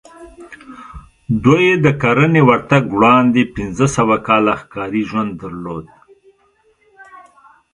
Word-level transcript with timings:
دوی 1.43 1.65
د 1.85 1.87
کرنې 2.01 2.41
ورتګ 2.49 2.83
وړاندې 2.97 3.41
پنځه 3.55 3.85
سوه 3.95 4.15
کاله 4.27 4.53
ښکاري 4.61 5.03
ژوند 5.09 5.31
درلود 5.41 5.85